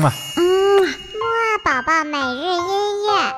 [0.00, 0.12] 嘛。
[0.36, 0.42] 嗯，
[0.82, 3.34] 木二宝宝每日音乐。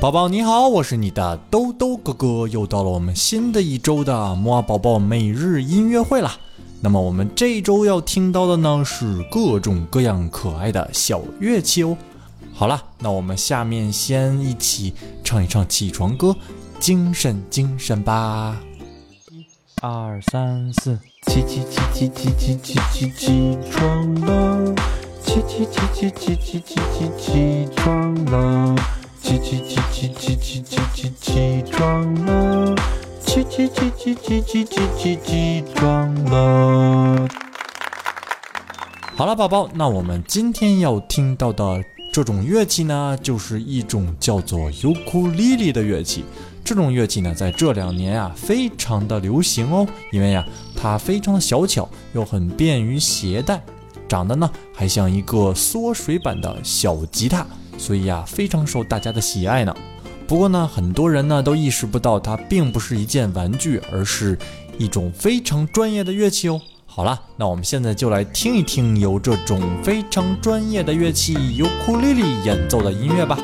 [0.00, 6.30] 宝宝你好，我是你的兜兜哥哥，又到了我们新的一周的木二宝宝每日音乐会了。
[6.82, 11.96] 那么我们这一周要听到的呢是各种各样可爱的小乐器哦。
[12.56, 16.36] 好了，那我们下面先一起唱一唱起床歌，
[16.78, 18.56] 精神精神吧。
[19.30, 19.44] 一
[19.82, 20.96] 二三四，
[21.26, 24.74] 起起起起起起起起起床了，
[25.20, 28.76] 起起起起起起起起起床了，
[29.20, 32.76] 起起起起起起起起起床了，
[33.26, 37.28] 起起起起起起起起起床了。
[39.16, 46.24] 好了，宝宝，那我们今天要听到的这种乐器呢，就是一种叫做尤克里里的乐器。
[46.62, 53.60] 这种乐器呢，在这两年啊，非常的流行哦，因为呀，它非常的小巧，又很便于携带，
[54.06, 57.44] 长得呢还像一个缩水版的小吉他，
[57.76, 59.74] 所以呀，非常受大家的喜爱呢。
[60.28, 64.38] 不过呢，很多人呢都意识不到它并不是一件玩具，而是
[64.78, 66.62] 一种非常专业的乐器哦。
[66.96, 73.36] 好了，那我们现在就来听一听由这种非常专业的乐器尤克里里演奏的音乐吧。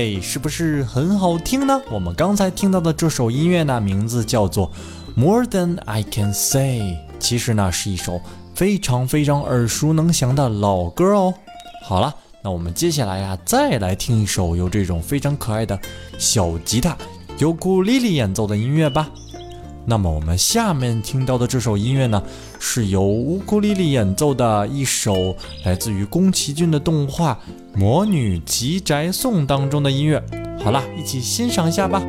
[0.00, 1.82] 嘿，是不是很好听呢？
[1.90, 4.70] 我们刚才听到的这首音乐呢，名字叫做
[5.20, 6.78] 《More Than I Can Say》，
[7.18, 8.20] 其实呢是一首
[8.54, 11.34] 非常非常耳熟能详的老歌哦。
[11.82, 12.14] 好了，
[12.44, 15.76] 那我们接下来呀，再来听一首由这种非常可爱的
[16.16, 16.96] 小吉他
[17.38, 19.10] 尤克里里演奏的音乐吧。
[19.84, 22.22] 那么我们下面听到的这首音乐呢，
[22.60, 27.40] 是由乌克丽丽演奏的一首来自于宫崎骏的动画
[27.78, 30.20] 《魔女吉宅颂》当中的音乐。
[30.58, 32.02] 好了，一起欣赏一下吧。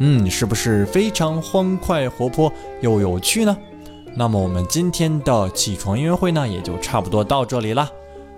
[0.00, 3.56] 嗯是不是非常欢快、活泼又有趣呢？
[4.14, 7.88] 那么我们今天的起床音乐会呢，也就差不多到这里啦。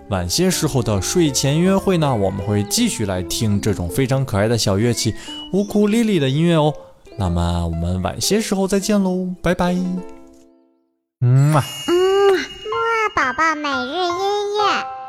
[0.09, 5.15] 晚些时候的睡前音乐会呢，我们会继续来听这种非常可爱的小乐器
[5.53, 6.73] 乌库丽丽的音乐哦。
[7.17, 9.75] 那么我们晚些时候再见喽，拜拜。
[11.21, 11.63] 嗯嘛。
[11.87, 15.00] 嗯，木宝宝每日音乐。